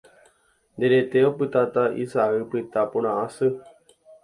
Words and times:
nde 0.75 0.85
rete 0.93 1.17
opytáta 1.31 1.83
isa'y 2.03 2.41
pytã 2.51 2.81
porã 2.91 3.11
asy. 3.25 3.47